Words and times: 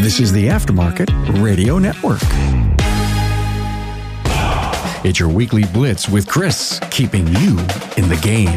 This 0.00 0.18
is 0.18 0.32
the 0.32 0.48
Aftermarket 0.48 1.42
Radio 1.42 1.78
Network. 1.78 2.22
It's 5.04 5.20
your 5.20 5.28
weekly 5.28 5.64
blitz 5.74 6.08
with 6.08 6.26
Chris, 6.26 6.80
keeping 6.90 7.26
you 7.26 7.58
in 7.98 8.08
the 8.08 8.18
game. 8.22 8.56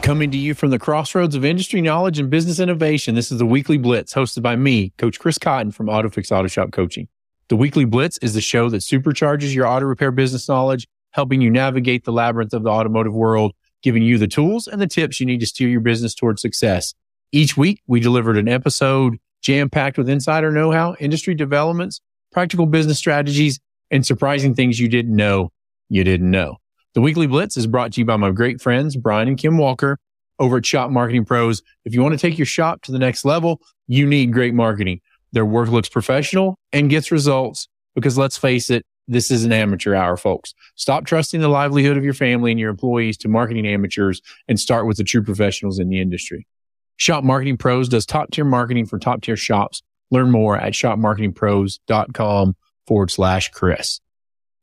Coming 0.00 0.30
to 0.30 0.38
you 0.38 0.54
from 0.54 0.70
the 0.70 0.78
crossroads 0.78 1.34
of 1.34 1.44
industry 1.44 1.82
knowledge 1.82 2.18
and 2.18 2.30
business 2.30 2.58
innovation, 2.58 3.14
this 3.14 3.30
is 3.30 3.36
the 3.36 3.44
Weekly 3.44 3.76
Blitz 3.76 4.14
hosted 4.14 4.40
by 4.40 4.56
me, 4.56 4.94
Coach 4.96 5.18
Chris 5.18 5.36
Cotton 5.36 5.72
from 5.72 5.88
AutoFix 5.88 6.32
Auto 6.32 6.48
Shop 6.48 6.72
Coaching. 6.72 7.06
The 7.48 7.56
Weekly 7.56 7.84
Blitz 7.84 8.16
is 8.22 8.32
the 8.32 8.40
show 8.40 8.70
that 8.70 8.78
supercharges 8.78 9.54
your 9.54 9.66
auto 9.66 9.84
repair 9.84 10.10
business 10.10 10.48
knowledge, 10.48 10.88
helping 11.10 11.42
you 11.42 11.50
navigate 11.50 12.04
the 12.04 12.12
labyrinth 12.12 12.54
of 12.54 12.62
the 12.62 12.70
automotive 12.70 13.12
world, 13.12 13.52
giving 13.82 14.02
you 14.02 14.18
the 14.18 14.28
tools 14.28 14.66
and 14.66 14.80
the 14.80 14.86
tips 14.86 15.20
you 15.20 15.26
need 15.26 15.40
to 15.40 15.46
steer 15.46 15.68
your 15.68 15.80
business 15.80 16.14
towards 16.14 16.42
success. 16.42 16.94
Each 17.32 17.56
week, 17.56 17.82
we 17.86 18.00
delivered 18.00 18.38
an 18.38 18.48
episode 18.48 19.18
jam 19.40 19.70
packed 19.70 19.98
with 19.98 20.08
insider 20.08 20.50
know 20.50 20.70
how, 20.72 20.96
industry 20.98 21.34
developments, 21.34 22.00
practical 22.32 22.66
business 22.66 22.98
strategies, 22.98 23.60
and 23.90 24.04
surprising 24.04 24.54
things 24.54 24.80
you 24.80 24.88
didn't 24.88 25.14
know 25.14 25.52
you 25.88 26.04
didn't 26.04 26.30
know. 26.30 26.58
The 26.94 27.00
weekly 27.00 27.26
blitz 27.26 27.56
is 27.56 27.66
brought 27.66 27.92
to 27.92 28.00
you 28.00 28.04
by 28.04 28.16
my 28.16 28.30
great 28.30 28.60
friends, 28.60 28.96
Brian 28.96 29.28
and 29.28 29.38
Kim 29.38 29.58
Walker 29.58 29.98
over 30.38 30.58
at 30.58 30.66
Shop 30.66 30.90
Marketing 30.90 31.24
Pros. 31.24 31.62
If 31.84 31.94
you 31.94 32.02
want 32.02 32.12
to 32.12 32.18
take 32.18 32.38
your 32.38 32.46
shop 32.46 32.82
to 32.82 32.92
the 32.92 32.98
next 32.98 33.24
level, 33.24 33.60
you 33.86 34.06
need 34.06 34.32
great 34.32 34.54
marketing. 34.54 35.00
Their 35.32 35.44
work 35.44 35.68
looks 35.68 35.88
professional 35.88 36.58
and 36.72 36.90
gets 36.90 37.10
results 37.10 37.68
because 37.94 38.16
let's 38.16 38.38
face 38.38 38.70
it, 38.70 38.86
this 39.08 39.30
is 39.30 39.44
an 39.44 39.52
amateur 39.52 39.94
hour, 39.94 40.16
folks. 40.16 40.54
Stop 40.76 41.06
trusting 41.06 41.40
the 41.40 41.48
livelihood 41.48 41.96
of 41.96 42.04
your 42.04 42.14
family 42.14 42.50
and 42.50 42.60
your 42.60 42.70
employees 42.70 43.16
to 43.18 43.28
marketing 43.28 43.66
amateurs 43.66 44.20
and 44.46 44.60
start 44.60 44.86
with 44.86 44.98
the 44.98 45.04
true 45.04 45.22
professionals 45.22 45.78
in 45.78 45.88
the 45.88 46.00
industry. 46.00 46.46
Shop 46.96 47.24
Marketing 47.24 47.56
Pros 47.56 47.88
does 47.88 48.04
top 48.04 48.30
tier 48.30 48.44
marketing 48.44 48.86
for 48.86 48.98
top 48.98 49.22
tier 49.22 49.36
shops. 49.36 49.82
Learn 50.10 50.30
more 50.30 50.56
at 50.56 50.72
shopmarketingpros.com 50.72 52.56
forward 52.86 53.10
slash 53.10 53.50
Chris. 53.50 54.00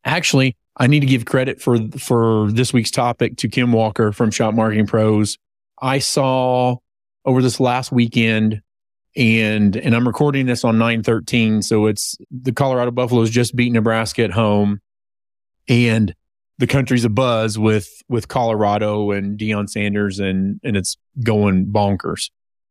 Actually, 0.03 0.55
I 0.77 0.87
need 0.87 0.99
to 0.99 1.07
give 1.07 1.25
credit 1.25 1.61
for 1.61 1.77
for 1.97 2.51
this 2.51 2.73
week's 2.73 2.91
topic 2.91 3.37
to 3.37 3.47
Kim 3.47 3.71
Walker 3.71 4.11
from 4.11 4.31
Shop 4.31 4.53
Marketing 4.53 4.85
Pros. 4.85 5.37
I 5.81 5.99
saw 5.99 6.77
over 7.23 7.41
this 7.41 7.59
last 7.59 7.91
weekend 7.91 8.61
and 9.15 9.75
and 9.75 9.95
I'm 9.95 10.07
recording 10.07 10.45
this 10.45 10.63
on 10.63 10.77
913 10.77 11.61
so 11.61 11.85
it's 11.85 12.17
the 12.29 12.51
Colorado 12.51 12.91
Buffaloes 12.91 13.29
just 13.29 13.55
beat 13.55 13.71
Nebraska 13.71 14.23
at 14.23 14.31
home 14.31 14.81
and 15.67 16.13
the 16.57 16.67
country's 16.67 17.05
a 17.05 17.09
buzz 17.09 17.57
with 17.57 17.89
with 18.09 18.27
Colorado 18.27 19.11
and 19.11 19.39
Deion 19.39 19.69
Sanders 19.69 20.19
and 20.19 20.59
and 20.63 20.75
it's 20.77 20.97
going 21.23 21.67
bonkers. 21.67 22.29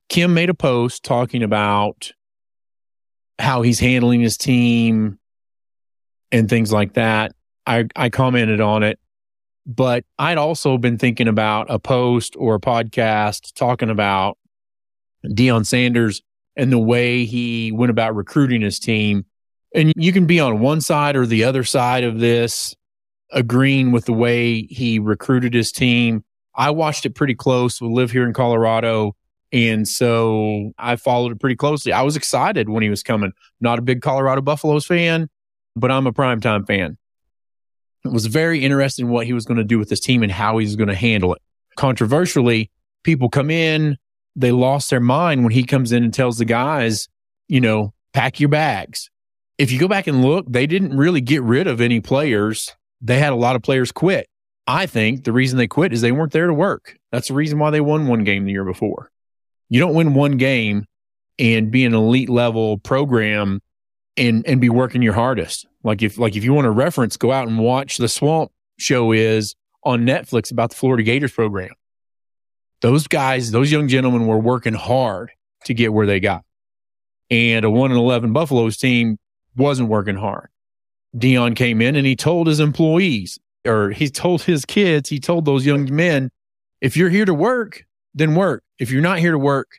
Kim 0.08 0.34
made 0.34 0.50
a 0.50 0.54
post 0.54 1.02
talking 1.02 1.42
about 1.42 2.12
how 3.38 3.62
he's 3.62 3.80
handling 3.80 4.20
his 4.20 4.36
team 4.36 5.18
and 6.30 6.48
things 6.48 6.72
like 6.72 6.94
that 6.94 7.32
I, 7.66 7.86
I 7.96 8.10
commented 8.10 8.60
on 8.60 8.82
it, 8.82 8.98
but 9.66 10.04
I'd 10.18 10.38
also 10.38 10.76
been 10.78 10.98
thinking 10.98 11.28
about 11.28 11.66
a 11.70 11.78
post 11.78 12.34
or 12.38 12.54
a 12.54 12.60
podcast 12.60 13.54
talking 13.54 13.90
about 13.90 14.36
Deion 15.24 15.64
Sanders 15.64 16.22
and 16.56 16.72
the 16.72 16.78
way 16.78 17.24
he 17.24 17.72
went 17.72 17.90
about 17.90 18.14
recruiting 18.14 18.62
his 18.62 18.78
team. 18.78 19.24
And 19.74 19.92
you 19.96 20.12
can 20.12 20.26
be 20.26 20.38
on 20.38 20.60
one 20.60 20.80
side 20.80 21.16
or 21.16 21.26
the 21.26 21.44
other 21.44 21.64
side 21.64 22.04
of 22.04 22.20
this, 22.20 22.76
agreeing 23.32 23.90
with 23.90 24.04
the 24.04 24.12
way 24.12 24.62
he 24.62 24.98
recruited 24.98 25.52
his 25.52 25.72
team. 25.72 26.24
I 26.54 26.70
watched 26.70 27.04
it 27.06 27.14
pretty 27.16 27.34
close. 27.34 27.80
We 27.80 27.88
live 27.88 28.12
here 28.12 28.24
in 28.24 28.32
Colorado. 28.32 29.16
And 29.52 29.86
so 29.86 30.72
I 30.78 30.96
followed 30.96 31.32
it 31.32 31.40
pretty 31.40 31.56
closely. 31.56 31.92
I 31.92 32.02
was 32.02 32.16
excited 32.16 32.68
when 32.68 32.82
he 32.82 32.90
was 32.90 33.02
coming. 33.02 33.32
Not 33.60 33.78
a 33.78 33.82
big 33.82 34.02
Colorado 34.02 34.40
Buffaloes 34.40 34.86
fan, 34.86 35.28
but 35.76 35.90
I'm 35.90 36.06
a 36.06 36.12
primetime 36.12 36.66
fan 36.66 36.96
It 38.04 38.12
was 38.12 38.26
very 38.26 38.64
interested 38.64 39.02
in 39.02 39.08
what 39.08 39.26
he 39.26 39.32
was 39.32 39.44
going 39.44 39.58
to 39.58 39.64
do 39.64 39.78
with 39.78 39.88
this 39.88 40.00
team 40.00 40.22
and 40.22 40.30
how 40.30 40.58
he 40.58 40.66
was 40.66 40.76
going 40.76 40.88
to 40.88 40.94
handle 40.94 41.34
it. 41.34 41.42
Controversially, 41.76 42.70
people 43.02 43.28
come 43.28 43.50
in, 43.50 43.96
they 44.36 44.52
lost 44.52 44.90
their 44.90 45.00
mind 45.00 45.44
when 45.44 45.52
he 45.52 45.64
comes 45.64 45.92
in 45.92 46.04
and 46.04 46.12
tells 46.12 46.38
the 46.38 46.44
guys, 46.44 47.08
you 47.48 47.60
know, 47.60 47.92
pack 48.12 48.40
your 48.40 48.48
bags. 48.48 49.10
If 49.58 49.70
you 49.70 49.78
go 49.78 49.88
back 49.88 50.06
and 50.06 50.24
look, 50.24 50.46
they 50.48 50.66
didn't 50.66 50.96
really 50.96 51.20
get 51.20 51.42
rid 51.42 51.66
of 51.66 51.80
any 51.80 52.00
players. 52.00 52.74
They 53.00 53.18
had 53.18 53.32
a 53.32 53.36
lot 53.36 53.56
of 53.56 53.62
players 53.62 53.92
quit. 53.92 54.28
I 54.66 54.86
think 54.86 55.24
the 55.24 55.32
reason 55.32 55.58
they 55.58 55.66
quit 55.66 55.92
is 55.92 56.00
they 56.00 56.12
weren't 56.12 56.32
there 56.32 56.46
to 56.46 56.54
work. 56.54 56.96
That's 57.12 57.28
the 57.28 57.34
reason 57.34 57.58
why 57.58 57.70
they 57.70 57.80
won 57.80 58.06
one 58.06 58.24
game 58.24 58.44
the 58.44 58.52
year 58.52 58.64
before. 58.64 59.10
You 59.68 59.78
don't 59.78 59.94
win 59.94 60.14
one 60.14 60.36
game 60.38 60.86
and 61.38 61.70
be 61.70 61.84
an 61.84 61.94
elite 61.94 62.30
level 62.30 62.78
program 62.78 63.60
and 64.16 64.46
and 64.46 64.60
be 64.60 64.68
working 64.68 65.02
your 65.02 65.12
hardest. 65.12 65.66
Like 65.82 66.02
if 66.02 66.18
like 66.18 66.36
if 66.36 66.44
you 66.44 66.54
want 66.54 66.64
to 66.64 66.70
reference, 66.70 67.16
go 67.16 67.32
out 67.32 67.48
and 67.48 67.58
watch 67.58 67.98
the 67.98 68.08
Swamp 68.08 68.50
show 68.78 69.12
is 69.12 69.54
on 69.82 70.06
Netflix 70.06 70.50
about 70.50 70.70
the 70.70 70.76
Florida 70.76 71.02
Gators 71.02 71.32
program. 71.32 71.70
Those 72.84 73.06
guys, 73.06 73.50
those 73.50 73.72
young 73.72 73.88
gentlemen 73.88 74.26
were 74.26 74.38
working 74.38 74.74
hard 74.74 75.30
to 75.64 75.72
get 75.72 75.94
where 75.94 76.06
they 76.06 76.20
got. 76.20 76.44
And 77.30 77.64
a 77.64 77.70
1 77.70 77.90
and 77.90 77.98
11 77.98 78.34
Buffaloes 78.34 78.76
team 78.76 79.18
wasn't 79.56 79.88
working 79.88 80.16
hard. 80.16 80.50
Deion 81.16 81.56
came 81.56 81.80
in 81.80 81.96
and 81.96 82.06
he 82.06 82.14
told 82.14 82.46
his 82.46 82.60
employees 82.60 83.38
or 83.66 83.88
he 83.88 84.10
told 84.10 84.42
his 84.42 84.66
kids, 84.66 85.08
he 85.08 85.18
told 85.18 85.46
those 85.46 85.64
young 85.64 85.88
men, 85.96 86.30
if 86.82 86.94
you're 86.94 87.08
here 87.08 87.24
to 87.24 87.32
work, 87.32 87.86
then 88.12 88.34
work. 88.34 88.62
If 88.78 88.90
you're 88.90 89.00
not 89.00 89.18
here 89.18 89.32
to 89.32 89.38
work, 89.38 89.78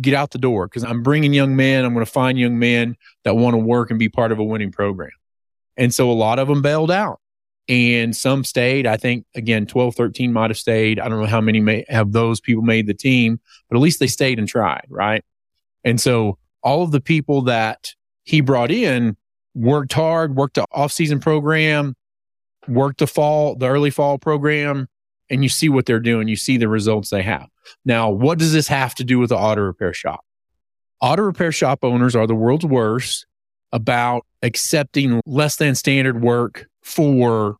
get 0.00 0.14
out 0.14 0.32
the 0.32 0.38
door 0.38 0.66
because 0.66 0.82
I'm 0.82 1.04
bringing 1.04 1.32
young 1.32 1.54
men. 1.54 1.84
I'm 1.84 1.94
going 1.94 2.04
to 2.04 2.10
find 2.10 2.36
young 2.36 2.58
men 2.58 2.96
that 3.22 3.36
want 3.36 3.54
to 3.54 3.58
work 3.58 3.90
and 3.90 3.98
be 4.00 4.08
part 4.08 4.32
of 4.32 4.40
a 4.40 4.44
winning 4.44 4.72
program. 4.72 5.12
And 5.76 5.94
so 5.94 6.10
a 6.10 6.12
lot 6.12 6.40
of 6.40 6.48
them 6.48 6.62
bailed 6.62 6.90
out 6.90 7.20
and 7.68 8.14
some 8.14 8.44
stayed. 8.44 8.86
I 8.86 8.96
think 8.96 9.26
again, 9.34 9.66
12, 9.66 9.94
13 9.94 10.32
might 10.32 10.50
have 10.50 10.58
stayed. 10.58 11.00
I 11.00 11.08
don't 11.08 11.20
know 11.20 11.26
how 11.26 11.40
many 11.40 11.60
may 11.60 11.84
have 11.88 12.12
those 12.12 12.40
people 12.40 12.62
made 12.62 12.86
the 12.86 12.94
team, 12.94 13.40
but 13.68 13.76
at 13.76 13.82
least 13.82 14.00
they 14.00 14.06
stayed 14.06 14.38
and 14.38 14.48
tried. 14.48 14.86
Right. 14.88 15.24
And 15.84 16.00
so 16.00 16.38
all 16.62 16.82
of 16.82 16.90
the 16.90 17.00
people 17.00 17.42
that 17.42 17.94
he 18.24 18.40
brought 18.40 18.70
in 18.70 19.16
worked 19.54 19.92
hard, 19.92 20.36
worked 20.36 20.54
the 20.54 20.66
off 20.72 20.92
season 20.92 21.20
program, 21.20 21.94
worked 22.68 22.98
the 22.98 23.06
fall, 23.06 23.54
the 23.54 23.68
early 23.68 23.90
fall 23.90 24.18
program, 24.18 24.88
and 25.30 25.42
you 25.42 25.48
see 25.48 25.68
what 25.68 25.86
they're 25.86 26.00
doing. 26.00 26.28
You 26.28 26.36
see 26.36 26.56
the 26.56 26.68
results 26.68 27.10
they 27.10 27.22
have. 27.22 27.48
Now, 27.84 28.10
what 28.10 28.38
does 28.38 28.52
this 28.52 28.68
have 28.68 28.94
to 28.96 29.04
do 29.04 29.18
with 29.18 29.30
the 29.30 29.36
auto 29.36 29.62
repair 29.62 29.94
shop? 29.94 30.24
Auto 31.00 31.22
repair 31.22 31.52
shop 31.52 31.80
owners 31.82 32.16
are 32.16 32.26
the 32.26 32.34
world's 32.34 32.64
worst 32.64 33.26
about 33.72 34.26
accepting 34.44 35.20
less 35.26 35.56
than 35.56 35.74
standard 35.74 36.22
work 36.22 36.66
for 36.82 37.56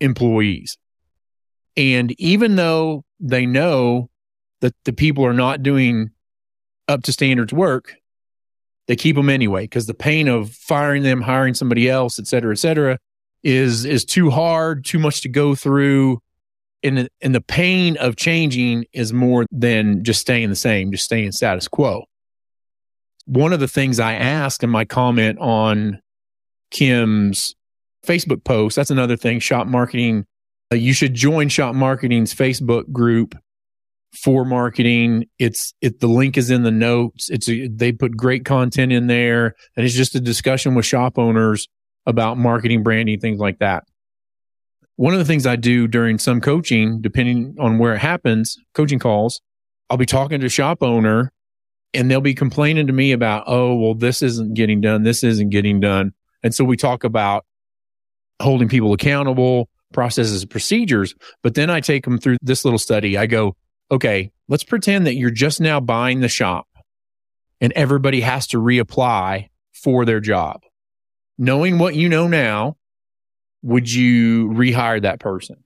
employees. 0.00 0.76
And 1.76 2.12
even 2.18 2.56
though 2.56 3.04
they 3.20 3.46
know 3.46 4.10
that 4.60 4.74
the 4.84 4.92
people 4.92 5.24
are 5.24 5.32
not 5.32 5.62
doing 5.62 6.10
up 6.88 7.02
to 7.04 7.12
standards 7.12 7.52
work, 7.52 7.94
they 8.88 8.96
keep 8.96 9.16
them 9.16 9.30
anyway 9.30 9.64
because 9.64 9.86
the 9.86 9.94
pain 9.94 10.26
of 10.26 10.50
firing 10.52 11.02
them, 11.02 11.20
hiring 11.20 11.54
somebody 11.54 11.88
else, 11.88 12.18
et 12.18 12.26
cetera, 12.26 12.52
et 12.52 12.58
cetera, 12.58 12.98
is 13.44 13.84
is 13.84 14.04
too 14.04 14.30
hard, 14.30 14.84
too 14.84 14.98
much 14.98 15.20
to 15.20 15.28
go 15.28 15.54
through 15.54 16.20
and, 16.82 17.08
and 17.20 17.34
the 17.34 17.40
pain 17.40 17.96
of 17.96 18.16
changing 18.16 18.84
is 18.92 19.12
more 19.12 19.46
than 19.50 20.04
just 20.04 20.20
staying 20.20 20.50
the 20.50 20.56
same, 20.56 20.92
just 20.92 21.04
staying 21.04 21.32
status 21.32 21.68
quo. 21.68 22.04
One 23.24 23.52
of 23.52 23.60
the 23.60 23.68
things 23.68 23.98
I 23.98 24.14
ask 24.14 24.62
in 24.62 24.70
my 24.70 24.84
comment 24.84 25.38
on 25.40 26.00
Kim's 26.70 27.54
Facebook 28.06 28.44
post, 28.44 28.76
that's 28.76 28.90
another 28.90 29.16
thing, 29.16 29.40
shop 29.40 29.66
marketing. 29.66 30.26
Uh, 30.72 30.76
you 30.76 30.92
should 30.92 31.14
join 31.14 31.48
shop 31.48 31.74
marketing's 31.74 32.34
Facebook 32.34 32.90
group 32.92 33.36
for 34.12 34.44
marketing. 34.44 35.26
It's 35.38 35.74
it 35.80 36.00
the 36.00 36.06
link 36.06 36.36
is 36.36 36.50
in 36.50 36.62
the 36.62 36.70
notes. 36.70 37.30
It's 37.30 37.48
a, 37.48 37.68
they 37.68 37.92
put 37.92 38.16
great 38.16 38.44
content 38.44 38.92
in 38.92 39.06
there 39.06 39.54
and 39.76 39.84
it's 39.86 39.94
just 39.94 40.14
a 40.14 40.20
discussion 40.20 40.74
with 40.74 40.86
shop 40.86 41.18
owners 41.18 41.68
about 42.06 42.38
marketing, 42.38 42.82
branding, 42.82 43.20
things 43.20 43.38
like 43.38 43.58
that 43.58 43.84
one 44.96 45.12
of 45.12 45.18
the 45.18 45.24
things 45.24 45.46
I 45.46 45.56
do 45.56 45.86
during 45.86 46.18
some 46.18 46.40
coaching, 46.40 47.00
depending 47.00 47.54
on 47.60 47.78
where 47.78 47.94
it 47.94 47.98
happens, 47.98 48.58
coaching 48.74 48.98
calls, 48.98 49.40
I'll 49.88 49.98
be 49.98 50.06
talking 50.06 50.40
to 50.40 50.46
a 50.46 50.50
shop 50.50 50.82
owner 50.82 51.32
and 51.94 52.10
they'll 52.10 52.20
be 52.20 52.34
complaining 52.34 52.86
to 52.86 52.92
me 52.92 53.12
about, 53.12 53.44
oh, 53.46 53.74
well, 53.76 53.94
this 53.94 54.22
isn't 54.22 54.54
getting 54.54 54.80
done. 54.80 55.02
This 55.02 55.22
isn't 55.22 55.50
getting 55.50 55.80
done. 55.80 56.12
And 56.46 56.54
so 56.54 56.64
we 56.64 56.76
talk 56.76 57.04
about 57.04 57.44
holding 58.40 58.68
people 58.68 58.92
accountable, 58.92 59.68
processes, 59.92 60.44
procedures. 60.44 61.14
But 61.42 61.54
then 61.54 61.70
I 61.70 61.80
take 61.80 62.04
them 62.04 62.18
through 62.18 62.36
this 62.40 62.64
little 62.64 62.78
study. 62.78 63.18
I 63.18 63.26
go, 63.26 63.56
okay, 63.90 64.30
let's 64.48 64.64
pretend 64.64 65.06
that 65.06 65.16
you're 65.16 65.30
just 65.30 65.60
now 65.60 65.80
buying 65.80 66.20
the 66.20 66.28
shop 66.28 66.68
and 67.60 67.72
everybody 67.72 68.20
has 68.20 68.46
to 68.48 68.58
reapply 68.58 69.48
for 69.72 70.04
their 70.04 70.20
job. 70.20 70.62
Knowing 71.36 71.78
what 71.78 71.96
you 71.96 72.08
know 72.08 72.28
now, 72.28 72.76
would 73.62 73.92
you 73.92 74.48
rehire 74.50 75.02
that 75.02 75.18
person? 75.18 75.64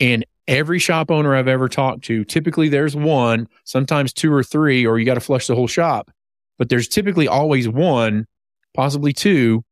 And 0.00 0.24
Every 0.48 0.78
shop 0.78 1.10
owner 1.10 1.34
I've 1.34 1.48
ever 1.48 1.68
talked 1.68 2.04
to, 2.04 2.24
typically 2.24 2.68
there's 2.68 2.94
one, 2.94 3.48
sometimes 3.64 4.12
two 4.12 4.32
or 4.32 4.44
three, 4.44 4.86
or 4.86 4.96
you 4.96 5.04
got 5.04 5.14
to 5.14 5.20
flush 5.20 5.48
the 5.48 5.56
whole 5.56 5.66
shop. 5.66 6.12
But 6.56 6.68
there's 6.68 6.86
typically 6.86 7.26
always 7.26 7.68
one, 7.68 8.26
possibly 8.76 9.12
two, 9.12 9.64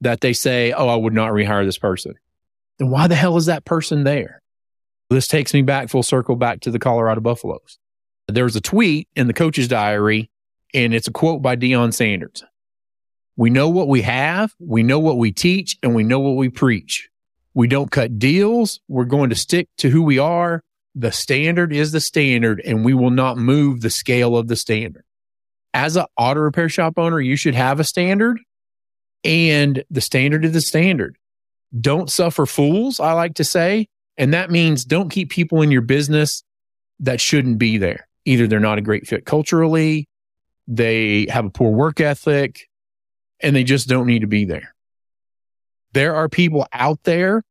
that 0.00 0.20
they 0.20 0.32
say, 0.32 0.72
Oh, 0.72 0.88
I 0.88 0.96
would 0.96 1.12
not 1.12 1.32
rehire 1.32 1.64
this 1.64 1.78
person. 1.78 2.14
Then 2.78 2.90
why 2.90 3.06
the 3.06 3.14
hell 3.14 3.36
is 3.36 3.46
that 3.46 3.64
person 3.64 4.04
there? 4.04 4.40
This 5.10 5.26
takes 5.26 5.52
me 5.54 5.62
back 5.62 5.88
full 5.88 6.02
circle 6.02 6.36
back 6.36 6.60
to 6.60 6.70
the 6.70 6.78
Colorado 6.78 7.20
Buffaloes. 7.20 7.78
There 8.26 8.44
was 8.44 8.56
a 8.56 8.60
tweet 8.60 9.08
in 9.14 9.26
the 9.26 9.34
coach's 9.34 9.68
diary, 9.68 10.30
and 10.72 10.94
it's 10.94 11.06
a 11.06 11.12
quote 11.12 11.42
by 11.42 11.56
Deion 11.56 11.92
Sanders. 11.92 12.42
We 13.36 13.50
know 13.50 13.68
what 13.68 13.88
we 13.88 14.02
have, 14.02 14.54
we 14.58 14.82
know 14.82 14.98
what 14.98 15.18
we 15.18 15.32
teach, 15.32 15.76
and 15.82 15.94
we 15.94 16.04
know 16.04 16.20
what 16.20 16.36
we 16.36 16.48
preach. 16.48 17.08
We 17.52 17.68
don't 17.68 17.90
cut 17.90 18.18
deals. 18.18 18.80
We're 18.88 19.04
going 19.04 19.30
to 19.30 19.36
stick 19.36 19.68
to 19.78 19.90
who 19.90 20.02
we 20.02 20.18
are. 20.18 20.62
The 20.94 21.12
standard 21.12 21.72
is 21.72 21.92
the 21.92 22.00
standard, 22.00 22.60
and 22.64 22.84
we 22.84 22.94
will 22.94 23.10
not 23.10 23.36
move 23.36 23.80
the 23.80 23.90
scale 23.90 24.36
of 24.36 24.48
the 24.48 24.56
standard. 24.56 25.04
As 25.74 25.96
an 25.96 26.06
auto 26.16 26.40
repair 26.40 26.68
shop 26.68 26.94
owner, 26.98 27.20
you 27.20 27.34
should 27.34 27.56
have 27.56 27.80
a 27.80 27.84
standard, 27.84 28.38
and 29.24 29.84
the 29.90 30.00
standard 30.00 30.44
is 30.44 30.52
the 30.52 30.60
standard. 30.60 31.18
Don't 31.78 32.08
suffer 32.08 32.46
fools, 32.46 33.00
I 33.00 33.12
like 33.12 33.34
to 33.34 33.44
say. 33.44 33.88
And 34.16 34.32
that 34.32 34.52
means 34.52 34.84
don't 34.84 35.08
keep 35.08 35.30
people 35.30 35.60
in 35.60 35.72
your 35.72 35.82
business 35.82 36.44
that 37.00 37.20
shouldn't 37.20 37.58
be 37.58 37.78
there. 37.78 38.06
Either 38.24 38.46
they're 38.46 38.60
not 38.60 38.78
a 38.78 38.82
great 38.82 39.08
fit 39.08 39.26
culturally, 39.26 40.08
they 40.68 41.26
have 41.28 41.44
a 41.44 41.50
poor 41.50 41.72
work 41.72 42.00
ethic, 42.00 42.68
and 43.40 43.54
they 43.56 43.64
just 43.64 43.88
don't 43.88 44.06
need 44.06 44.20
to 44.20 44.28
be 44.28 44.44
there. 44.44 44.74
There 45.92 46.14
are 46.14 46.28
people 46.28 46.66
out 46.72 47.02
there 47.02 47.42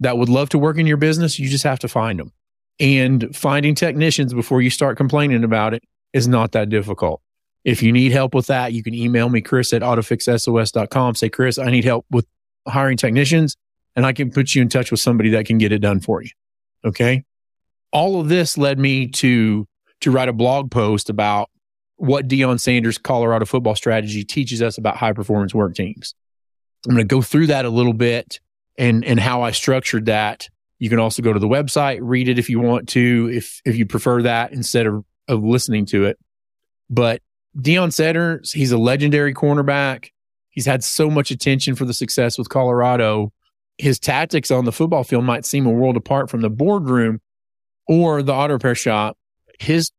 that 0.00 0.18
would 0.18 0.28
love 0.28 0.50
to 0.50 0.58
work 0.58 0.76
in 0.76 0.86
your 0.86 0.98
business. 0.98 1.38
You 1.38 1.48
just 1.48 1.64
have 1.64 1.78
to 1.80 1.88
find 1.88 2.18
them. 2.18 2.32
And 2.78 3.34
finding 3.34 3.74
technicians 3.74 4.34
before 4.34 4.60
you 4.60 4.70
start 4.70 4.96
complaining 4.96 5.44
about 5.44 5.74
it 5.74 5.82
is 6.12 6.28
not 6.28 6.52
that 6.52 6.68
difficult. 6.68 7.20
If 7.64 7.82
you 7.82 7.92
need 7.92 8.12
help 8.12 8.34
with 8.34 8.48
that, 8.48 8.72
you 8.72 8.82
can 8.82 8.94
email 8.94 9.28
me, 9.28 9.40
Chris 9.40 9.72
at 9.72 9.82
autofixsos.com. 9.82 11.14
Say, 11.14 11.28
Chris, 11.28 11.58
I 11.58 11.70
need 11.70 11.84
help 11.84 12.06
with 12.10 12.26
hiring 12.66 12.96
technicians, 12.96 13.56
and 13.94 14.04
I 14.04 14.12
can 14.12 14.30
put 14.30 14.54
you 14.54 14.62
in 14.62 14.68
touch 14.68 14.90
with 14.90 15.00
somebody 15.00 15.30
that 15.30 15.46
can 15.46 15.58
get 15.58 15.72
it 15.72 15.78
done 15.78 16.00
for 16.00 16.22
you. 16.22 16.30
Okay. 16.84 17.24
All 17.92 18.20
of 18.20 18.28
this 18.28 18.58
led 18.58 18.78
me 18.78 19.06
to 19.08 19.66
to 20.00 20.10
write 20.10 20.28
a 20.28 20.32
blog 20.32 20.70
post 20.70 21.08
about 21.08 21.48
what 21.96 22.26
Deion 22.26 22.58
Sanders' 22.58 22.98
Colorado 22.98 23.44
football 23.44 23.76
strategy 23.76 24.24
teaches 24.24 24.60
us 24.60 24.76
about 24.76 24.96
high 24.96 25.12
performance 25.12 25.54
work 25.54 25.76
teams. 25.76 26.16
I'm 26.86 26.94
going 26.94 27.06
to 27.06 27.14
go 27.14 27.22
through 27.22 27.46
that 27.46 27.64
a 27.64 27.70
little 27.70 27.92
bit 27.92 28.40
and 28.76 29.04
and 29.04 29.20
how 29.20 29.42
I 29.42 29.52
structured 29.52 30.06
that. 30.06 30.48
You 30.78 30.88
can 30.88 30.98
also 30.98 31.22
go 31.22 31.32
to 31.32 31.38
the 31.38 31.46
website, 31.46 31.98
read 32.02 32.28
it 32.28 32.40
if 32.40 32.50
you 32.50 32.58
want 32.58 32.88
to, 32.90 33.30
if 33.32 33.60
if 33.64 33.76
you 33.76 33.86
prefer 33.86 34.22
that 34.22 34.52
instead 34.52 34.86
of 34.86 35.04
of 35.28 35.42
listening 35.42 35.86
to 35.86 36.04
it. 36.04 36.18
But 36.90 37.22
Deion 37.56 37.92
Sanders, 37.92 38.52
he's 38.52 38.72
a 38.72 38.78
legendary 38.78 39.34
cornerback. 39.34 40.10
He's 40.50 40.66
had 40.66 40.84
so 40.84 41.10
much 41.10 41.30
attention 41.30 41.74
for 41.74 41.84
the 41.84 41.94
success 41.94 42.36
with 42.38 42.48
Colorado. 42.48 43.32
His 43.78 43.98
tactics 43.98 44.50
on 44.50 44.64
the 44.64 44.72
football 44.72 45.04
field 45.04 45.24
might 45.24 45.46
seem 45.46 45.66
a 45.66 45.70
world 45.70 45.96
apart 45.96 46.30
from 46.30 46.42
the 46.42 46.50
boardroom 46.50 47.20
or 47.88 48.22
the 48.22 48.32
auto 48.32 48.54
repair 48.54 48.74
shop. 48.74 49.16
His 49.58 49.90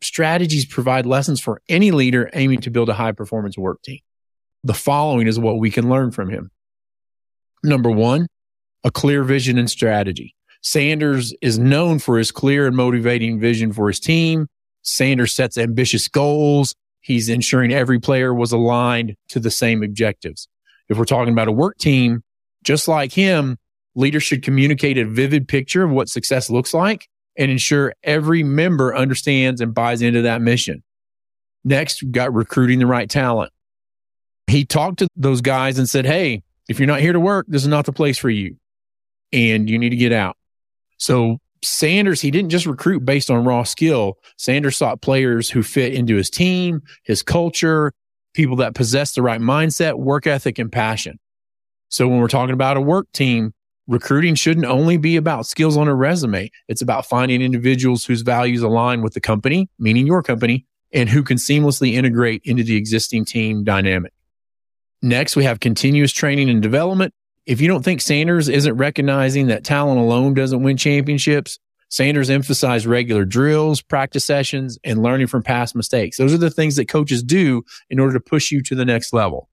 strategies 0.00 0.66
provide 0.66 1.06
lessons 1.06 1.40
for 1.40 1.60
any 1.68 1.92
leader 1.92 2.28
aiming 2.34 2.60
to 2.62 2.70
build 2.70 2.88
a 2.88 2.94
high 2.94 3.12
performance 3.12 3.56
work 3.56 3.80
team 3.82 4.00
the 4.64 4.74
following 4.74 5.26
is 5.26 5.38
what 5.38 5.58
we 5.58 5.70
can 5.70 5.88
learn 5.88 6.10
from 6.10 6.30
him. 6.30 6.50
Number 7.64 7.90
one, 7.90 8.28
a 8.84 8.90
clear 8.90 9.24
vision 9.24 9.58
and 9.58 9.70
strategy. 9.70 10.34
Sanders 10.62 11.34
is 11.42 11.58
known 11.58 11.98
for 11.98 12.18
his 12.18 12.30
clear 12.30 12.66
and 12.66 12.76
motivating 12.76 13.40
vision 13.40 13.72
for 13.72 13.88
his 13.88 13.98
team. 13.98 14.48
Sanders 14.82 15.34
sets 15.34 15.56
ambitious 15.56 16.08
goals. 16.08 16.74
He's 17.00 17.28
ensuring 17.28 17.72
every 17.72 17.98
player 17.98 18.34
was 18.34 18.52
aligned 18.52 19.16
to 19.28 19.40
the 19.40 19.50
same 19.50 19.82
objectives. 19.82 20.48
If 20.88 20.98
we're 20.98 21.04
talking 21.04 21.32
about 21.32 21.48
a 21.48 21.52
work 21.52 21.78
team, 21.78 22.22
just 22.64 22.86
like 22.86 23.12
him, 23.12 23.58
leaders 23.94 24.22
should 24.22 24.42
communicate 24.42 24.98
a 24.98 25.04
vivid 25.04 25.48
picture 25.48 25.82
of 25.82 25.90
what 25.90 26.08
success 26.08 26.50
looks 26.50 26.74
like 26.74 27.08
and 27.36 27.50
ensure 27.50 27.94
every 28.04 28.42
member 28.42 28.94
understands 28.94 29.60
and 29.60 29.74
buys 29.74 30.02
into 30.02 30.22
that 30.22 30.42
mission. 30.42 30.82
Next, 31.64 32.02
we've 32.02 32.12
got 32.12 32.34
recruiting 32.34 32.78
the 32.78 32.86
right 32.86 33.08
talent 33.08 33.52
he 34.52 34.64
talked 34.64 34.98
to 34.98 35.08
those 35.16 35.40
guys 35.40 35.78
and 35.78 35.88
said, 35.88 36.06
Hey, 36.06 36.42
if 36.68 36.78
you're 36.78 36.86
not 36.86 37.00
here 37.00 37.12
to 37.12 37.20
work, 37.20 37.46
this 37.48 37.62
is 37.62 37.68
not 37.68 37.86
the 37.86 37.92
place 37.92 38.18
for 38.18 38.30
you. 38.30 38.56
And 39.32 39.68
you 39.68 39.78
need 39.78 39.90
to 39.90 39.96
get 39.96 40.12
out. 40.12 40.36
So 40.98 41.38
Sanders, 41.62 42.20
he 42.20 42.30
didn't 42.30 42.50
just 42.50 42.66
recruit 42.66 43.04
based 43.04 43.30
on 43.30 43.44
raw 43.44 43.62
skill. 43.62 44.18
Sanders 44.36 44.76
sought 44.76 45.00
players 45.00 45.48
who 45.48 45.62
fit 45.62 45.94
into 45.94 46.16
his 46.16 46.28
team, 46.28 46.82
his 47.04 47.22
culture, 47.22 47.92
people 48.34 48.56
that 48.56 48.74
possess 48.74 49.12
the 49.12 49.22
right 49.22 49.40
mindset, 49.40 49.98
work 49.98 50.26
ethic, 50.26 50.58
and 50.58 50.72
passion. 50.72 51.18
So 51.88 52.08
when 52.08 52.18
we're 52.18 52.28
talking 52.28 52.54
about 52.54 52.76
a 52.76 52.80
work 52.80 53.10
team, 53.12 53.54
recruiting 53.86 54.34
shouldn't 54.34 54.66
only 54.66 54.96
be 54.96 55.16
about 55.16 55.46
skills 55.46 55.76
on 55.76 55.88
a 55.88 55.94
resume. 55.94 56.50
It's 56.68 56.82
about 56.82 57.06
finding 57.06 57.42
individuals 57.42 58.04
whose 58.04 58.22
values 58.22 58.62
align 58.62 59.02
with 59.02 59.14
the 59.14 59.20
company, 59.20 59.68
meaning 59.78 60.06
your 60.06 60.22
company, 60.22 60.66
and 60.92 61.08
who 61.08 61.22
can 61.22 61.36
seamlessly 61.36 61.92
integrate 61.92 62.42
into 62.44 62.62
the 62.62 62.76
existing 62.76 63.24
team 63.24 63.64
dynamic. 63.64 64.12
Next, 65.00 65.36
we 65.36 65.44
have 65.44 65.60
continuous 65.60 66.12
training 66.12 66.48
and 66.48 66.62
development. 66.62 67.12
If 67.44 67.60
you 67.60 67.66
don't 67.66 67.84
think 67.84 68.00
Sanders 68.00 68.48
isn't 68.48 68.76
recognizing 68.76 69.48
that 69.48 69.64
talent 69.64 69.98
alone 69.98 70.34
doesn't 70.34 70.62
win 70.62 70.76
championships, 70.76 71.58
Sanders 71.88 72.30
emphasized 72.30 72.86
regular 72.86 73.24
drills, 73.24 73.82
practice 73.82 74.24
sessions, 74.24 74.78
and 74.84 75.02
learning 75.02 75.26
from 75.26 75.42
past 75.42 75.74
mistakes. 75.74 76.16
Those 76.16 76.32
are 76.32 76.38
the 76.38 76.50
things 76.50 76.76
that 76.76 76.88
coaches 76.88 77.22
do 77.22 77.64
in 77.90 77.98
order 77.98 78.14
to 78.14 78.20
push 78.20 78.50
you 78.50 78.62
to 78.62 78.74
the 78.74 78.84
next 78.84 79.12
level. 79.12 79.48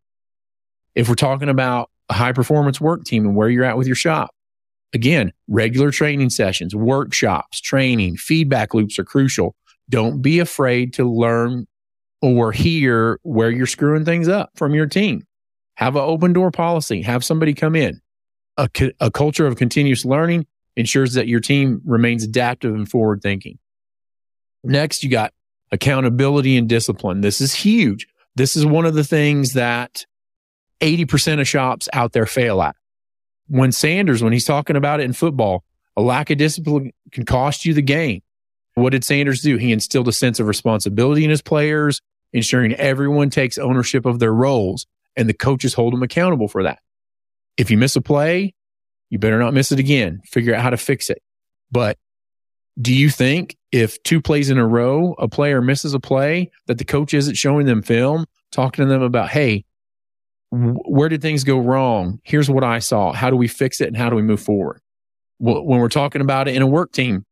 If 0.95 1.09
we're 1.09 1.15
talking 1.15 1.49
about 1.49 1.89
a 2.09 2.13
high 2.13 2.31
performance 2.31 2.79
work 2.79 3.03
team 3.03 3.25
and 3.25 3.35
where 3.35 3.49
you're 3.49 3.65
at 3.65 3.77
with 3.77 3.87
your 3.87 3.95
shop, 3.95 4.33
again, 4.93 5.33
regular 5.47 5.91
training 5.91 6.29
sessions, 6.29 6.75
workshops, 6.75 7.59
training, 7.59 8.17
feedback 8.17 8.73
loops 8.73 8.99
are 8.99 9.03
crucial. 9.03 9.55
Don't 9.89 10.21
be 10.21 10.39
afraid 10.39 10.93
to 10.93 11.09
learn 11.09 11.67
or 12.21 12.51
hear 12.51 13.19
where 13.23 13.49
you're 13.49 13.65
screwing 13.65 14.05
things 14.05 14.27
up 14.27 14.51
from 14.55 14.73
your 14.75 14.85
team. 14.85 15.25
Have 15.79 15.95
an 15.95 16.01
open 16.01 16.33
door 16.33 16.51
policy. 16.51 17.03
Have 17.03 17.23
somebody 17.23 17.53
come 17.53 17.73
in. 17.73 18.01
A, 18.57 18.69
a 18.99 19.09
culture 19.09 19.47
of 19.47 19.55
continuous 19.55 20.03
learning 20.03 20.45
ensures 20.75 21.13
that 21.13 21.29
your 21.29 21.39
team 21.39 21.81
remains 21.85 22.25
adaptive 22.25 22.75
and 22.75 22.91
forward 22.91 23.21
thinking. 23.21 23.59
Next, 24.61 25.05
you 25.05 25.09
got 25.09 25.33
accountability 25.71 26.57
and 26.57 26.67
discipline. 26.67 27.21
This 27.21 27.39
is 27.39 27.53
huge. 27.53 28.09
This 28.35 28.57
is 28.57 28.65
one 28.65 28.85
of 28.85 28.93
the 28.93 29.05
things 29.05 29.53
that 29.53 30.05
80% 30.81 31.39
of 31.39 31.47
shops 31.47 31.87
out 31.93 32.11
there 32.11 32.25
fail 32.25 32.61
at. 32.61 32.75
When 33.47 33.71
Sanders, 33.71 34.21
when 34.21 34.33
he's 34.33 34.43
talking 34.43 34.75
about 34.75 34.99
it 34.99 35.03
in 35.03 35.13
football, 35.13 35.63
a 35.95 36.01
lack 36.01 36.29
of 36.29 36.37
discipline 36.37 36.91
can 37.13 37.23
cost 37.23 37.63
you 37.63 37.73
the 37.73 37.81
game. 37.81 38.21
What 38.73 38.89
did 38.89 39.05
Sanders 39.05 39.39
do? 39.39 39.55
He 39.55 39.71
instilled 39.71 40.09
a 40.09 40.13
sense 40.13 40.41
of 40.41 40.47
responsibility 40.47 41.23
in 41.23 41.29
his 41.29 41.41
players, 41.41 42.01
ensuring 42.33 42.73
everyone 42.73 43.29
takes 43.29 43.57
ownership 43.57 44.05
of 44.05 44.19
their 44.19 44.33
roles 44.33 44.85
and 45.19 45.29
the 45.29 45.33
coaches 45.33 45.73
hold 45.73 45.93
them 45.93 46.01
accountable 46.01 46.47
for 46.47 46.63
that. 46.63 46.79
If 47.57 47.69
you 47.69 47.77
miss 47.77 47.95
a 47.97 48.01
play, 48.01 48.55
you 49.09 49.19
better 49.19 49.37
not 49.37 49.53
miss 49.53 49.71
it 49.71 49.79
again. 49.79 50.21
Figure 50.25 50.55
out 50.55 50.61
how 50.61 50.69
to 50.69 50.77
fix 50.77 51.09
it. 51.09 51.21
But 51.69 51.97
do 52.81 52.93
you 52.95 53.09
think 53.09 53.57
if 53.73 54.01
two 54.03 54.21
plays 54.21 54.49
in 54.49 54.57
a 54.57 54.65
row, 54.65 55.13
a 55.19 55.27
player 55.27 55.61
misses 55.61 55.93
a 55.93 55.99
play, 55.99 56.51
that 56.67 56.77
the 56.77 56.85
coach 56.85 57.13
isn't 57.13 57.35
showing 57.35 57.65
them 57.65 57.81
film, 57.81 58.25
talking 58.51 58.85
to 58.85 58.89
them 58.89 59.01
about, 59.01 59.29
hey, 59.29 59.65
where 60.51 61.09
did 61.09 61.21
things 61.21 61.43
go 61.43 61.59
wrong? 61.59 62.21
Here's 62.23 62.49
what 62.49 62.63
I 62.63 62.79
saw. 62.79 63.11
How 63.11 63.29
do 63.29 63.35
we 63.35 63.49
fix 63.49 63.81
it 63.81 63.87
and 63.87 63.97
how 63.97 64.09
do 64.09 64.15
we 64.15 64.21
move 64.21 64.41
forward? 64.41 64.79
When 65.37 65.79
we're 65.79 65.89
talking 65.89 66.21
about 66.21 66.47
it 66.47 66.55
in 66.55 66.61
a 66.61 66.67
work 66.67 66.93
team, 66.93 67.25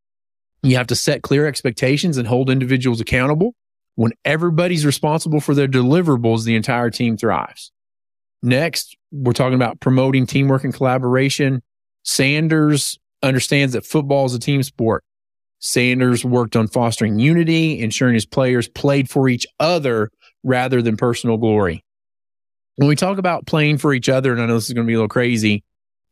you 0.61 0.75
have 0.75 0.87
to 0.87 0.95
set 0.95 1.21
clear 1.21 1.47
expectations 1.47 2.17
and 2.17 2.27
hold 2.27 2.49
individuals 2.49 2.99
accountable. 2.99 3.55
When 3.95 4.11
everybody's 4.25 4.85
responsible 4.85 5.39
for 5.39 5.55
their 5.55 5.67
deliverables, 5.67 6.43
the 6.43 6.55
entire 6.55 6.91
team 6.91 7.17
thrives. 7.17 7.71
Next, 8.41 8.95
we're 9.11 9.33
talking 9.33 9.55
about 9.55 9.79
promoting 9.79 10.25
teamwork 10.25 10.63
and 10.63 10.73
collaboration. 10.73 11.61
Sanders 12.03 12.97
understands 13.23 13.73
that 13.73 13.85
football 13.85 14.25
is 14.25 14.33
a 14.33 14.39
team 14.39 14.63
sport. 14.63 15.03
Sanders 15.59 16.23
worked 16.23 16.55
on 16.55 16.67
fostering 16.67 17.19
unity, 17.19 17.79
ensuring 17.79 18.13
his 18.13 18.25
players 18.25 18.67
played 18.67 19.09
for 19.09 19.27
each 19.27 19.47
other 19.59 20.11
rather 20.43 20.81
than 20.81 20.97
personal 20.97 21.37
glory. 21.37 21.83
When 22.75 22.87
we 22.87 22.95
talk 22.95 23.17
about 23.17 23.47
playing 23.47 23.79
for 23.79 23.91
each 23.93 24.07
other, 24.07 24.31
and 24.31 24.41
I 24.41 24.45
know 24.45 24.53
this 24.53 24.67
is 24.67 24.73
going 24.73 24.85
to 24.85 24.87
be 24.87 24.93
a 24.93 24.97
little 24.97 25.09
crazy, 25.09 25.63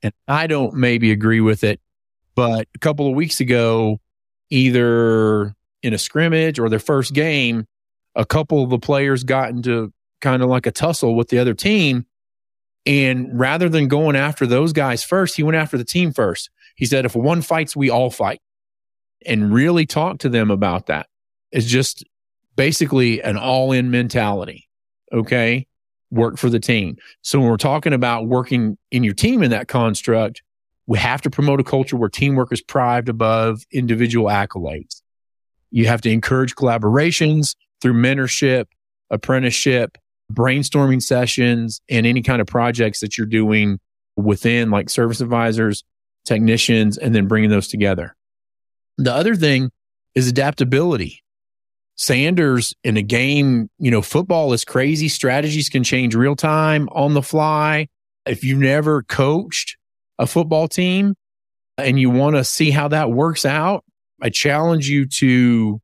and 0.01 0.13
I 0.27 0.47
don't 0.47 0.73
maybe 0.73 1.11
agree 1.11 1.41
with 1.41 1.63
it, 1.63 1.79
but 2.33 2.67
a 2.73 2.79
couple 2.79 3.07
of 3.07 3.15
weeks 3.15 3.39
ago, 3.39 3.99
either 4.49 5.55
in 5.83 5.93
a 5.93 5.97
scrimmage 5.99 6.57
or 6.57 6.69
their 6.69 6.79
first 6.79 7.13
game, 7.13 7.67
a 8.15 8.25
couple 8.25 8.63
of 8.63 8.71
the 8.71 8.79
players 8.79 9.23
got 9.23 9.51
into 9.51 9.93
kind 10.21 10.41
of 10.41 10.49
like 10.49 10.65
a 10.65 10.71
tussle 10.71 11.15
with 11.15 11.29
the 11.29 11.37
other 11.37 11.53
team 11.53 12.07
And 12.85 13.37
rather 13.37 13.67
than 13.67 13.87
going 13.87 14.15
after 14.15 14.45
those 14.45 14.73
guys 14.73 15.03
first, 15.03 15.35
he 15.35 15.43
went 15.43 15.57
after 15.57 15.77
the 15.77 15.83
team 15.83 16.13
first. 16.13 16.49
He 16.75 16.85
said, 16.85 17.05
if 17.05 17.15
one 17.15 17.41
fights, 17.41 17.75
we 17.75 17.89
all 17.89 18.09
fight. 18.09 18.41
And 19.25 19.53
really 19.53 19.85
talk 19.85 20.19
to 20.19 20.29
them 20.29 20.51
about 20.51 20.85
that. 20.87 21.07
It's 21.51 21.65
just 21.65 22.03
basically 22.55 23.21
an 23.21 23.37
all 23.37 23.71
in 23.71 23.89
mentality. 23.89 24.69
Okay. 25.11 25.67
Work 26.11 26.37
for 26.37 26.49
the 26.49 26.59
team. 26.59 26.97
So 27.21 27.39
when 27.39 27.49
we're 27.49 27.57
talking 27.57 27.93
about 27.93 28.27
working 28.27 28.77
in 28.91 29.03
your 29.03 29.15
team 29.15 29.41
in 29.41 29.49
that 29.51 29.67
construct, 29.67 30.43
we 30.85 30.99
have 30.99 31.21
to 31.23 31.31
promote 31.31 31.59
a 31.59 31.63
culture 31.63 31.97
where 31.97 32.09
teamwork 32.09 32.51
is 32.53 32.61
prized 32.61 33.09
above 33.09 33.63
individual 33.71 34.27
accolades. 34.27 35.01
You 35.71 35.87
have 35.87 36.01
to 36.01 36.11
encourage 36.11 36.55
collaborations 36.55 37.55
through 37.81 37.93
mentorship, 37.93 38.65
apprenticeship, 39.09 39.97
brainstorming 40.31 41.01
sessions, 41.01 41.81
and 41.89 42.05
any 42.05 42.21
kind 42.21 42.41
of 42.41 42.47
projects 42.47 42.99
that 42.99 43.17
you're 43.17 43.27
doing 43.27 43.79
within 44.15 44.71
like 44.71 44.89
service 44.89 45.21
advisors, 45.21 45.83
technicians, 46.25 46.97
and 46.97 47.13
then 47.13 47.27
bringing 47.27 47.49
those 47.49 47.67
together. 47.67 48.15
The 48.97 49.13
other 49.13 49.35
thing 49.35 49.71
is 50.15 50.27
adaptability. 50.27 51.21
Sanders 51.97 52.73
in 52.83 52.97
a 52.97 53.01
game, 53.01 53.69
you 53.77 53.91
know, 53.91 54.01
football 54.01 54.51
is 54.53 54.65
crazy. 54.65 55.07
Strategies 55.07 55.69
can 55.69 55.83
change 55.83 56.15
real 56.15 56.35
time 56.35 56.89
on 56.91 57.13
the 57.13 57.21
fly. 57.21 57.87
If 58.25 58.43
you've 58.43 58.59
never 58.59 59.03
coached 59.03 59.77
a 60.17 60.25
football 60.25 60.67
team 60.67 61.15
and 61.77 61.99
you 61.99 62.09
want 62.09 62.35
to 62.35 62.43
see 62.43 62.71
how 62.71 62.87
that 62.89 63.11
works 63.11 63.45
out, 63.45 63.83
I 64.21 64.29
challenge 64.29 64.89
you 64.89 65.05
to 65.19 65.81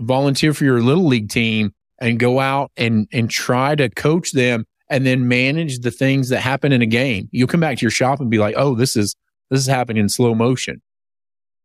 volunteer 0.00 0.54
for 0.54 0.64
your 0.64 0.80
little 0.80 1.06
league 1.06 1.28
team 1.28 1.72
and 1.98 2.18
go 2.18 2.40
out 2.40 2.70
and, 2.76 3.08
and 3.12 3.30
try 3.30 3.74
to 3.74 3.88
coach 3.88 4.32
them 4.32 4.66
and 4.90 5.06
then 5.06 5.28
manage 5.28 5.80
the 5.80 5.90
things 5.90 6.28
that 6.28 6.40
happen 6.40 6.72
in 6.72 6.82
a 6.82 6.86
game. 6.86 7.28
You'll 7.32 7.48
come 7.48 7.60
back 7.60 7.78
to 7.78 7.82
your 7.82 7.90
shop 7.90 8.20
and 8.20 8.30
be 8.30 8.38
like, 8.38 8.54
Oh, 8.56 8.74
this 8.74 8.96
is, 8.96 9.16
this 9.50 9.60
is 9.60 9.66
happening 9.66 10.02
in 10.02 10.08
slow 10.08 10.34
motion. 10.34 10.82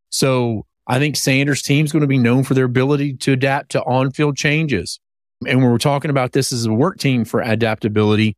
So 0.09 0.65
I 0.87 0.99
think 0.99 1.15
Sanders' 1.15 1.61
team 1.61 1.85
is 1.85 1.91
going 1.91 2.01
to 2.01 2.07
be 2.07 2.17
known 2.17 2.43
for 2.43 2.53
their 2.53 2.65
ability 2.65 3.13
to 3.17 3.33
adapt 3.33 3.71
to 3.71 3.83
on 3.83 4.11
field 4.11 4.37
changes. 4.37 4.99
And 5.47 5.61
when 5.61 5.71
we're 5.71 5.77
talking 5.77 6.11
about 6.11 6.33
this 6.33 6.51
as 6.51 6.65
a 6.65 6.73
work 6.73 6.97
team 6.97 7.25
for 7.25 7.41
adaptability, 7.41 8.35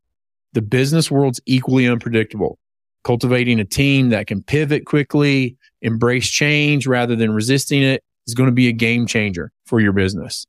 the 0.54 0.62
business 0.62 1.10
world's 1.10 1.40
equally 1.46 1.88
unpredictable. 1.88 2.60
Cultivating 3.04 3.60
a 3.60 3.66
team 3.66 4.10
that 4.10 4.28
can 4.28 4.44
pivot 4.44 4.86
quickly, 4.86 5.58
embrace 5.82 6.30
change 6.30 6.86
rather 6.86 7.16
than 7.16 7.32
resisting 7.32 7.82
it 7.82 8.04
is 8.28 8.36
going 8.36 8.48
to 8.50 8.54
be 8.54 8.68
a 8.68 8.74
game 8.74 9.08
changer 9.08 9.52
for 9.66 9.80
your 9.80 9.94
business. 9.94 10.46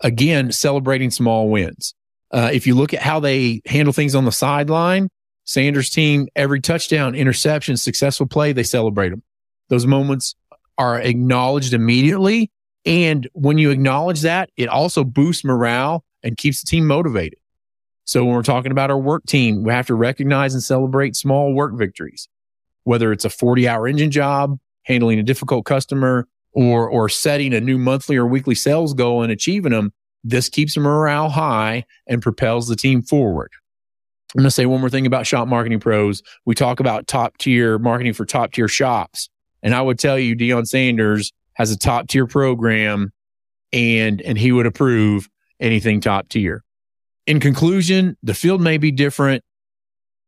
Again, 0.00 0.52
celebrating 0.52 1.10
small 1.10 1.48
wins. 1.48 1.94
Uh, 2.30 2.50
if 2.52 2.66
you 2.66 2.74
look 2.74 2.92
at 2.92 3.00
how 3.00 3.20
they 3.20 3.62
handle 3.66 3.92
things 3.92 4.14
on 4.14 4.24
the 4.24 4.32
sideline, 4.32 5.08
Sanders' 5.44 5.90
team, 5.90 6.28
every 6.34 6.60
touchdown, 6.60 7.14
interception, 7.14 7.76
successful 7.76 8.26
play, 8.26 8.52
they 8.52 8.64
celebrate 8.64 9.10
them. 9.10 9.22
Those 9.68 9.86
moments 9.86 10.34
are 10.76 11.00
acknowledged 11.00 11.72
immediately. 11.72 12.50
And 12.84 13.28
when 13.32 13.56
you 13.56 13.70
acknowledge 13.70 14.22
that, 14.22 14.50
it 14.56 14.68
also 14.68 15.04
boosts 15.04 15.44
morale 15.44 16.04
and 16.22 16.36
keeps 16.36 16.62
the 16.62 16.66
team 16.66 16.86
motivated. 16.86 17.38
So 18.04 18.24
when 18.24 18.34
we're 18.34 18.42
talking 18.42 18.72
about 18.72 18.90
our 18.90 18.98
work 18.98 19.24
team, 19.26 19.62
we 19.64 19.72
have 19.72 19.86
to 19.86 19.94
recognize 19.94 20.54
and 20.54 20.62
celebrate 20.62 21.16
small 21.16 21.54
work 21.54 21.74
victories, 21.74 22.28
whether 22.84 23.12
it's 23.12 23.24
a 23.24 23.30
40 23.30 23.66
hour 23.66 23.88
engine 23.88 24.10
job, 24.10 24.58
handling 24.82 25.18
a 25.18 25.24
difficult 25.24 25.64
customer, 25.64 26.28
or, 26.56 26.88
or 26.88 27.06
setting 27.10 27.52
a 27.52 27.60
new 27.60 27.76
monthly 27.76 28.16
or 28.16 28.26
weekly 28.26 28.54
sales 28.54 28.94
goal 28.94 29.22
and 29.22 29.30
achieving 29.30 29.72
them. 29.72 29.92
This 30.24 30.48
keeps 30.48 30.76
morale 30.76 31.28
high 31.28 31.84
and 32.06 32.22
propels 32.22 32.66
the 32.66 32.74
team 32.74 33.02
forward. 33.02 33.52
I'm 34.34 34.40
going 34.40 34.46
to 34.46 34.50
say 34.50 34.64
one 34.64 34.80
more 34.80 34.88
thing 34.88 35.06
about 35.06 35.26
shop 35.26 35.46
marketing 35.48 35.80
pros. 35.80 36.22
We 36.46 36.54
talk 36.54 36.80
about 36.80 37.06
top 37.06 37.36
tier 37.36 37.78
marketing 37.78 38.14
for 38.14 38.24
top 38.24 38.52
tier 38.52 38.68
shops. 38.68 39.28
And 39.62 39.74
I 39.74 39.82
would 39.82 39.98
tell 39.98 40.18
you, 40.18 40.34
Deion 40.34 40.66
Sanders 40.66 41.30
has 41.54 41.70
a 41.70 41.78
top 41.78 42.08
tier 42.08 42.26
program 42.26 43.12
and, 43.72 44.22
and 44.22 44.38
he 44.38 44.50
would 44.50 44.66
approve 44.66 45.28
anything 45.60 46.00
top 46.00 46.30
tier. 46.30 46.64
In 47.26 47.38
conclusion, 47.38 48.16
the 48.22 48.34
field 48.34 48.62
may 48.62 48.78
be 48.78 48.90
different. 48.90 49.44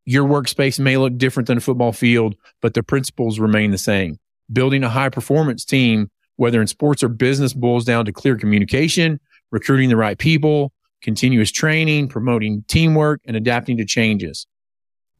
Your 0.05 0.29
workspace 0.29 0.79
may 0.79 0.99
look 0.99 1.17
different 1.17 1.47
than 1.47 1.59
a 1.59 1.63
football 1.63 1.93
field, 1.93 2.35
but 2.61 2.75
the 2.75 2.83
principles 2.83 3.39
remain 3.39 3.71
the 3.71 3.79
same. 3.79 4.19
Building 4.53 4.85
a 4.85 4.89
high 4.91 5.09
performance 5.09 5.65
team, 5.65 6.11
whether 6.39 6.61
in 6.61 6.69
sports 6.69 7.03
or 7.03 7.09
business, 7.09 7.53
boils 7.53 7.85
down 7.85 8.05
to 8.05 8.13
clear 8.13 8.37
communication, 8.37 9.19
recruiting 9.51 9.89
the 9.89 9.97
right 9.97 10.17
people, 10.17 10.73
continuous 11.03 11.51
training, 11.51 12.09
promoting 12.09 12.65
teamwork, 12.69 13.21
and 13.27 13.37
adapting 13.37 13.77
to 13.77 13.85
changes. 13.85 14.47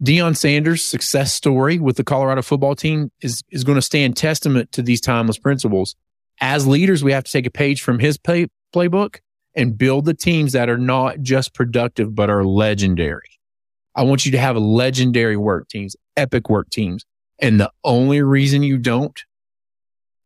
Deion 0.03 0.37
Sanders' 0.37 0.85
success 0.85 1.35
story 1.35 1.81
with 1.81 1.97
the 1.97 2.05
Colorado 2.05 2.41
football 2.41 2.77
team 2.77 3.11
is, 3.21 3.43
is 3.51 3.65
going 3.65 3.75
to 3.75 3.83
stand 3.83 4.17
testament 4.17 4.71
to 4.73 4.81
these 4.81 5.01
timeless 5.01 5.39
principles. 5.39 5.97
As 6.41 6.69
leaders, 6.69 7.03
we 7.03 7.11
have 7.11 7.25
to 7.25 7.33
take 7.33 7.47
a 7.47 7.51
page 7.51 7.83
from 7.83 7.99
his 7.99 8.17
play, 8.17 8.47
playbook 8.73 9.17
and 9.57 9.77
build 9.77 10.05
the 10.05 10.15
teams 10.15 10.53
that 10.53 10.71
are 10.71 10.79
not 10.79 11.21
just 11.21 11.53
productive, 11.53 12.15
but 12.15 12.31
are 12.31 12.45
legendary. 12.45 13.41
I 13.97 14.03
want 14.03 14.25
you 14.25 14.31
to 14.31 14.39
have 14.39 14.57
legendary 14.57 15.37
work 15.37 15.69
teams, 15.69 15.97
epic 16.17 16.49
work 16.49 16.71
teams. 16.71 17.05
And 17.41 17.59
the 17.59 17.73
only 17.83 18.23
reason 18.23 18.63
you 18.63 18.79
don't 18.79 19.21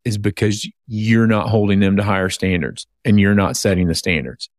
is 0.05 0.17
because 0.17 0.69
you're 0.87 1.27
not 1.27 1.49
holding 1.49 1.79
them 1.79 1.97
to 1.97 2.03
higher 2.03 2.29
standards 2.29 2.87
and 3.05 3.19
you're 3.19 3.35
not 3.35 3.57
setting 3.57 3.87
the 3.87 3.95
standards. 3.95 4.49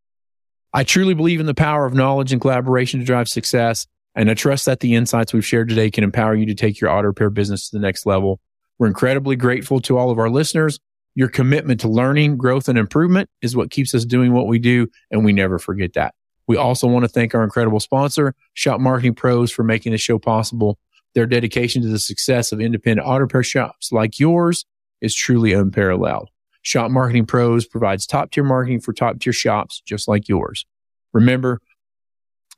I 0.73 0.85
truly 0.85 1.15
believe 1.15 1.41
in 1.41 1.47
the 1.47 1.55
power 1.55 1.87
of 1.87 1.95
knowledge 1.95 2.33
and 2.33 2.41
collaboration 2.41 3.01
to 3.01 3.07
drive 3.07 3.29
success. 3.29 3.87
And 4.17 4.31
I 4.31 4.35
trust 4.35 4.67
that 4.67 4.81
the 4.81 4.95
insights 4.95 5.33
we've 5.33 5.45
shared 5.45 5.69
today 5.69 5.91
can 5.91 6.05
empower 6.05 6.35
you 6.35 6.47
to 6.47 6.55
take 6.55 6.81
your 6.81 6.91
auto 6.91 7.09
repair 7.09 7.31
business 7.31 7.69
to 7.69 7.77
the 7.77 7.83
next 7.83 8.07
level. 8.07 8.41
We're 8.79 8.89
incredibly 8.89 9.37
grateful 9.37 9.81
to 9.81 9.99
all 9.99 10.11
of 10.11 10.19
our 10.19 10.31
listeners. 10.31 10.81
Your 11.15 11.29
commitment 11.29 11.81
to 11.81 11.89
learning, 11.89 12.39
growth, 12.39 12.69
and 12.69 12.77
improvement 12.77 13.31
is 13.41 13.55
what 13.55 13.71
keeps 13.71 13.95
us 13.95 14.05
doing 14.05 14.33
what 14.33 14.49
we 14.49 14.59
do. 14.59 14.89
And 15.11 15.25
we 15.25 15.33
never 15.33 15.59
forget 15.59 15.93
that. 15.93 16.15
We 16.47 16.57
also 16.57 16.87
want 16.87 17.05
to 17.05 17.09
thank 17.09 17.35
our 17.35 17.45
incredible 17.45 17.81
sponsor, 17.81 18.35
Shop 18.55 18.81
Marketing 18.81 19.15
Pros, 19.15 19.51
for 19.51 19.63
making 19.63 19.93
this 19.93 20.01
show 20.01 20.19
possible. 20.19 20.79
Their 21.15 21.27
dedication 21.27 21.83
to 21.83 21.89
the 21.89 22.01
success 22.01 22.51
of 22.51 22.61
independent 22.61 23.07
auto 23.07 23.21
repair 23.21 23.45
shops 23.45 23.93
like 23.93 24.19
yours 24.19 24.65
is 25.01 25.15
truly 25.15 25.53
unparalleled. 25.53 26.31
Shop 26.63 26.91
Marketing 26.91 27.27
Pros 27.27 27.67
provides 27.67 28.07
top 28.07 28.31
tier 28.31 28.45
marketing 28.45 28.81
for 28.81 28.93
top 28.93 29.21
tier 29.21 29.33
shops 29.33 29.83
just 29.85 30.09
like 30.09 30.29
yours. 30.29 30.65
Remember, 31.13 31.61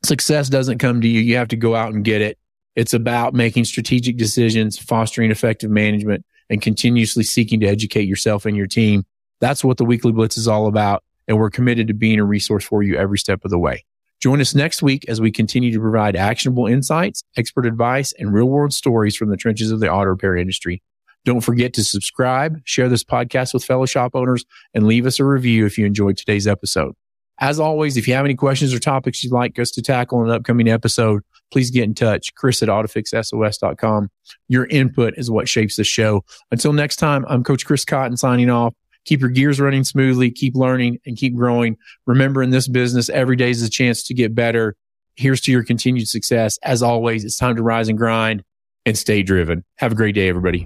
success 0.03 0.49
doesn't 0.49 0.77
come 0.79 1.01
to 1.01 1.07
you. 1.07 1.19
You 1.19 1.35
have 1.37 1.49
to 1.49 1.57
go 1.57 1.75
out 1.75 1.93
and 1.93 2.03
get 2.03 2.21
it. 2.21 2.37
It's 2.75 2.93
about 2.93 3.33
making 3.33 3.65
strategic 3.65 4.17
decisions, 4.17 4.77
fostering 4.77 5.31
effective 5.31 5.69
management, 5.69 6.25
and 6.49 6.61
continuously 6.61 7.23
seeking 7.23 7.59
to 7.59 7.67
educate 7.67 8.07
yourself 8.07 8.45
and 8.45 8.55
your 8.55 8.67
team. 8.67 9.03
That's 9.41 9.63
what 9.63 9.77
the 9.77 9.85
weekly 9.85 10.11
blitz 10.11 10.37
is 10.37 10.47
all 10.47 10.67
about. 10.67 11.03
And 11.27 11.37
we're 11.37 11.49
committed 11.49 11.87
to 11.87 11.93
being 11.93 12.19
a 12.19 12.23
resource 12.23 12.63
for 12.63 12.83
you 12.83 12.95
every 12.95 13.17
step 13.17 13.43
of 13.43 13.51
the 13.51 13.59
way. 13.59 13.83
Join 14.19 14.41
us 14.41 14.55
next 14.55 14.81
week 14.81 15.05
as 15.09 15.19
we 15.19 15.31
continue 15.31 15.71
to 15.73 15.79
provide 15.79 16.15
actionable 16.15 16.65
insights, 16.65 17.23
expert 17.35 17.65
advice, 17.65 18.13
and 18.17 18.33
real 18.33 18.45
world 18.45 18.73
stories 18.73 19.15
from 19.15 19.29
the 19.29 19.37
trenches 19.37 19.69
of 19.69 19.79
the 19.79 19.91
auto 19.91 20.09
repair 20.11 20.37
industry. 20.37 20.81
Don't 21.27 21.41
forget 21.41 21.73
to 21.73 21.83
subscribe, 21.83 22.61
share 22.63 22.87
this 22.87 23.03
podcast 23.03 23.53
with 23.53 23.61
fellow 23.61 23.85
shop 23.85 24.11
owners, 24.13 24.45
and 24.73 24.87
leave 24.87 25.05
us 25.05 25.19
a 25.19 25.25
review 25.25 25.65
if 25.65 25.77
you 25.77 25.85
enjoyed 25.85 26.15
today's 26.15 26.47
episode. 26.47 26.93
As 27.41 27.59
always, 27.59 27.97
if 27.97 28.07
you 28.07 28.13
have 28.13 28.23
any 28.23 28.33
questions 28.33 28.73
or 28.73 28.79
topics 28.79 29.21
you'd 29.25 29.33
like 29.33 29.59
us 29.59 29.69
to 29.71 29.81
tackle 29.81 30.23
in 30.23 30.29
an 30.29 30.33
upcoming 30.33 30.69
episode, 30.69 31.23
please 31.51 31.69
get 31.69 31.83
in 31.83 31.93
touch. 31.93 32.33
Chris 32.35 32.63
at 32.63 32.69
autofixsos.com. 32.69 34.09
Your 34.47 34.67
input 34.67 35.15
is 35.17 35.29
what 35.29 35.49
shapes 35.49 35.75
the 35.75 35.83
show. 35.83 36.23
Until 36.49 36.71
next 36.71 36.95
time, 36.95 37.25
I'm 37.27 37.43
Coach 37.43 37.65
Chris 37.65 37.83
Cotton 37.83 38.15
signing 38.15 38.49
off. 38.49 38.73
Keep 39.03 39.19
your 39.19 39.29
gears 39.29 39.59
running 39.59 39.83
smoothly, 39.83 40.31
keep 40.31 40.55
learning 40.55 40.97
and 41.05 41.17
keep 41.17 41.35
growing. 41.35 41.75
Remember 42.05 42.41
in 42.41 42.51
this 42.51 42.69
business, 42.69 43.09
every 43.09 43.35
day 43.35 43.49
is 43.49 43.61
a 43.61 43.69
chance 43.69 44.01
to 44.03 44.13
get 44.13 44.33
better. 44.33 44.77
Here's 45.17 45.41
to 45.41 45.51
your 45.51 45.65
continued 45.65 46.07
success. 46.07 46.57
As 46.63 46.81
always, 46.81 47.25
it's 47.25 47.35
time 47.35 47.57
to 47.57 47.63
rise 47.63 47.89
and 47.89 47.97
grind 47.97 48.45
and 48.85 48.97
stay 48.97 49.23
driven. 49.23 49.65
Have 49.75 49.91
a 49.91 49.95
great 49.95 50.15
day, 50.15 50.29
everybody. 50.29 50.65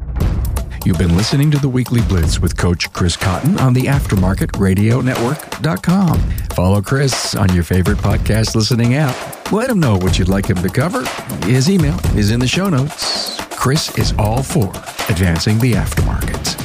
You've 0.83 0.97
been 0.97 1.15
listening 1.15 1.51
to 1.51 1.59
the 1.59 1.69
Weekly 1.69 2.01
Blitz 2.01 2.39
with 2.39 2.57
Coach 2.57 2.91
Chris 2.91 3.15
Cotton 3.15 3.59
on 3.59 3.73
the 3.73 3.83
AftermarketRadioNetwork.com. 3.83 6.19
Follow 6.55 6.81
Chris 6.81 7.35
on 7.35 7.53
your 7.53 7.63
favorite 7.63 7.99
podcast 7.99 8.55
listening 8.55 8.95
app. 8.95 9.51
Let 9.51 9.69
him 9.69 9.79
know 9.79 9.97
what 9.97 10.17
you'd 10.17 10.29
like 10.29 10.49
him 10.49 10.57
to 10.57 10.69
cover. 10.69 11.05
His 11.45 11.69
email 11.69 11.99
is 12.17 12.31
in 12.31 12.39
the 12.39 12.47
show 12.47 12.67
notes. 12.69 13.37
Chris 13.51 13.95
is 13.97 14.13
all 14.17 14.41
for 14.41 14.69
advancing 15.09 15.59
the 15.59 15.73
aftermarket. 15.73 16.60